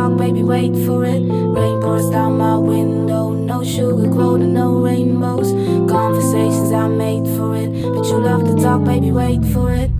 wait 0.00 0.86
for 0.86 1.04
it. 1.04 1.20
Rain 1.20 1.80
pours 1.80 2.08
down 2.10 2.38
my 2.38 2.56
window, 2.56 3.30
no 3.32 3.64
sugar 3.64 4.08
coatin', 4.08 4.52
no 4.52 4.78
rainbows. 4.78 5.52
Conversations 5.90 6.72
I 6.72 6.88
made 6.88 7.26
for 7.36 7.56
it, 7.56 7.70
but 7.94 8.04
you 8.06 8.18
love 8.18 8.44
to 8.44 8.54
talk, 8.62 8.84
baby, 8.84 9.10
wait 9.10 9.44
for 9.52 9.72
it. 9.72 9.90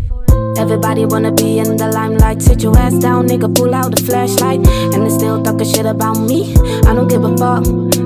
Everybody 0.58 1.04
wanna 1.04 1.32
be 1.32 1.58
in 1.58 1.76
the 1.76 1.88
limelight. 1.88 2.42
Sit 2.42 2.62
your 2.62 2.76
ass 2.78 2.94
down, 2.94 3.28
nigga, 3.28 3.54
pull 3.54 3.74
out 3.74 3.94
the 3.94 4.02
flashlight. 4.02 4.66
And 4.94 5.04
they 5.04 5.10
still 5.10 5.42
talking 5.42 5.66
shit 5.66 5.86
about 5.86 6.18
me. 6.18 6.54
I 6.86 6.94
don't 6.94 7.08
give 7.08 7.24
a 7.24 7.36
fuck, 7.36 7.64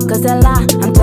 cause 0.09 0.21
they 0.21 0.35
lie. 0.39 0.67
I'm 0.83 0.93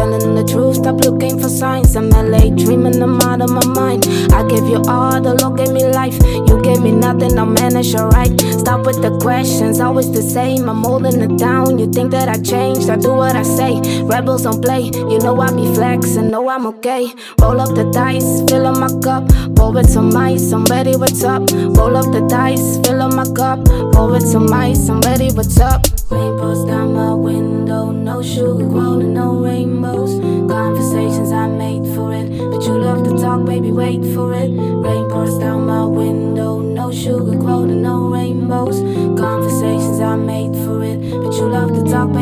stop 0.98 1.12
looking 1.12 1.40
for 1.40 1.48
signs. 1.48 1.96
I'm 1.96 2.10
LA, 2.10 2.50
dreaming 2.50 2.98
them 2.98 3.20
out 3.20 3.40
of 3.40 3.50
my 3.50 3.64
mind. 3.66 4.06
I 4.32 4.46
gave 4.46 4.68
you 4.68 4.82
all, 4.88 5.20
the 5.20 5.34
Lord 5.34 5.58
gave 5.58 5.72
me 5.72 5.84
life. 5.86 6.16
You 6.24 6.60
gave 6.62 6.80
me 6.80 6.92
nothing, 6.92 7.38
I'll 7.38 7.46
manage 7.46 7.94
alright. 7.94 8.40
Stop 8.40 8.86
with 8.86 9.00
the 9.02 9.18
questions, 9.20 9.80
always 9.80 10.10
the 10.10 10.22
same. 10.22 10.68
I'm 10.68 10.82
holding 10.82 11.20
it 11.20 11.38
down. 11.38 11.78
You 11.78 11.90
think 11.90 12.10
that 12.12 12.28
I 12.28 12.40
changed, 12.40 12.90
I 12.90 12.96
do 12.96 13.14
what 13.14 13.36
I 13.36 13.42
say. 13.42 13.80
Rebels 14.02 14.42
don't 14.42 14.62
play, 14.62 14.82
you 14.82 15.18
know 15.18 15.40
I 15.40 15.50
be 15.52 15.66
flexing, 15.74 16.30
know 16.30 16.48
I'm 16.48 16.66
okay. 16.66 17.12
Roll 17.40 17.60
up 17.60 17.74
the 17.74 17.90
dice, 17.92 18.42
fill 18.48 18.66
up 18.66 18.78
my 18.78 18.88
cup. 19.00 19.28
Pour 19.56 19.72
with 19.72 19.90
some 19.90 20.16
ice, 20.16 20.52
I'm 20.52 20.64
ready, 20.66 20.96
what's 20.96 21.22
up? 21.22 21.42
Roll 21.50 21.96
up 21.96 22.12
the 22.12 22.26
dice, 22.28 22.78
fill 22.78 23.02
up 23.02 23.12
my 23.14 23.24
cup. 23.34 23.64
Pour 23.92 24.10
with 24.10 24.26
some 24.26 24.52
ice, 24.52 24.88
I'm 24.88 25.00
ready, 25.02 25.30
what's 25.32 25.58
up? 25.60 25.82
Rainbows 26.10 26.64
down 26.64 26.94
my 26.94 27.12
window, 27.12 27.90
no 27.90 28.22
sugar 28.22 28.66
coatin', 28.70 29.12
no 29.12 29.34
rainbows. 29.44 30.07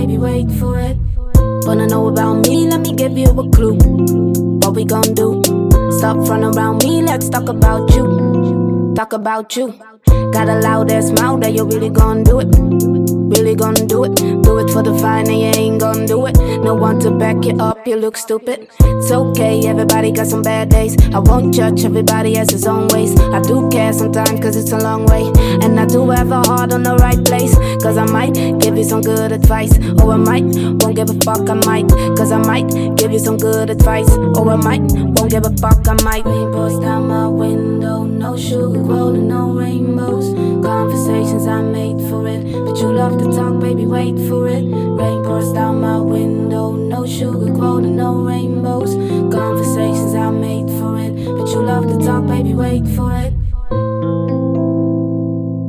Baby, 0.07 0.19
wait 0.19 0.51
for 0.53 0.79
it. 0.79 0.97
Wanna 1.67 1.87
know 1.87 2.09
about 2.09 2.47
me? 2.47 2.69
Let 2.69 2.81
me 2.81 2.93
give 2.95 3.19
you 3.19 3.29
a 3.29 3.51
clue. 3.51 3.77
What 4.61 4.75
we 4.75 4.85
gon' 4.85 5.15
do? 5.15 5.43
Stop 5.99 6.17
running 6.29 6.57
around 6.57 6.83
me, 6.85 7.03
let's 7.03 7.29
talk 7.29 7.49
about 7.49 7.95
you. 7.95 8.93
Talk 8.95 9.13
about 9.13 9.57
you. 9.57 9.75
Got 10.33 10.49
a 10.49 10.61
loud 10.61 10.91
ass 10.91 11.11
mouth 11.11 11.41
that 11.41 11.55
you 11.55 11.65
really 11.65 11.91
gon' 11.91 12.23
do 12.23 12.41
it. 12.41 13.16
Really 13.29 13.55
gonna 13.57 13.85
do 13.87 14.05
it. 14.05 14.15
Do 14.17 14.59
it 14.59 14.71
for 14.71 14.83
the 14.83 14.97
fine 15.01 15.27
and 15.29 15.41
you 15.41 15.63
ain't 15.63 15.81
gonna 15.81 16.07
do 16.07 16.27
it. 16.27 16.37
No 16.63 16.75
one 16.75 17.01
to 17.01 17.11
back 17.11 17.45
you 17.45 17.57
up, 17.59 17.87
you 17.87 17.97
look 17.97 18.17
stupid. 18.17 18.69
It's 18.81 19.11
okay, 19.11 19.67
everybody 19.67 20.13
got 20.13 20.29
some 20.29 20.43
bad 20.43 20.69
days. 20.69 20.97
I 21.13 21.19
won't 21.19 21.53
judge, 21.53 21.85
everybody 21.85 22.35
has 22.37 22.51
his 22.51 22.67
own 22.67 22.89
ways. 22.89 23.19
I 23.19 23.41
do 23.43 23.69
care 23.69 23.93
sometimes, 23.93 24.41
cause 24.41 24.57
it's 24.57 24.73
a 24.73 24.79
long 24.79 25.07
way. 25.07 25.31
And 25.63 25.79
I 25.79 25.87
do 25.87 26.09
have 26.11 26.31
a 26.31 26.41
heart 26.43 26.73
on 26.73 26.83
the 26.85 26.97
right 26.97 27.23
place. 27.25 27.55
Cause 27.83 27.97
I 27.97 28.07
might 28.07 28.35
give 28.61 28.77
you 28.77 28.85
some 28.85 29.03
good 29.03 29.33
advice. 29.33 29.77
Or 30.01 30.13
I 30.13 30.17
might, 30.17 30.45
won't 30.45 30.95
give 30.97 31.11
a 31.11 31.19
fuck, 31.25 31.51
I 31.51 31.55
might. 31.55 31.89
Cause 32.17 32.31
I 32.31 32.39
might 32.39 32.69
give 32.97 33.13
you 33.13 33.19
some 33.19 33.39
good 33.39 33.71
advice. 33.71 34.11
Or 34.39 34.49
I 34.51 34.57
might, 34.57 34.83
won't 34.93 35.31
give 35.31 35.45
a 35.45 35.51
fuck, 35.57 35.87
I 35.89 35.95
might. 36.05 36.25
Love 43.07 43.23
to 43.23 43.31
talk, 43.37 43.61
baby, 43.61 43.87
wait 43.87 44.19
for 44.29 44.49
it. 44.49 44.65
Rain 44.65 45.23
pours 45.23 45.53
down 45.53 45.81
my 45.81 45.97
window, 45.97 46.73
no 46.73 47.07
sugar 47.07 47.55
coatin', 47.55 47.95
no 47.95 48.15
rainbows. 48.15 48.95
Conversations 49.33 50.13
I 50.17 50.29
made 50.31 50.69
for 50.71 50.99
it, 50.99 51.15
but 51.15 51.49
you 51.51 51.63
love 51.63 51.87
to 51.87 52.05
talk, 52.05 52.27
baby, 52.27 52.53
wait 52.53 52.85
for 52.97 53.13
it. 53.15 53.33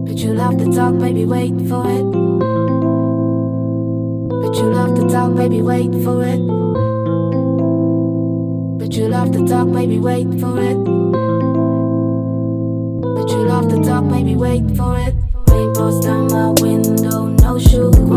But 0.07 0.17
you 0.17 0.33
love 0.33 0.57
to 0.57 0.73
talk, 0.73 0.97
baby, 0.97 1.25
wait 1.25 1.53
for 1.69 1.85
it. 1.85 2.05
But 4.41 4.55
you 4.57 4.73
love 4.73 4.95
to 4.95 5.07
talk, 5.07 5.35
baby, 5.35 5.61
wait 5.61 5.93
for 6.03 6.23
it. 6.25 6.41
But 8.79 8.95
you 8.95 9.09
love 9.09 9.31
to 9.33 9.45
talk, 9.45 9.71
baby, 9.71 9.99
wait 9.99 10.39
for 10.39 10.59
it. 10.59 10.83
But 13.15 13.29
you 13.29 13.43
love 13.45 13.69
to 13.69 13.83
talk, 13.83 14.09
baby, 14.09 14.35
wait 14.35 14.75
for 14.75 14.97
it. 14.97 15.26
Rainbows 15.77 15.99
down 15.99 16.27
my 16.29 16.49
window, 16.59 17.27
no 17.27 17.59
rain. 17.59 18.16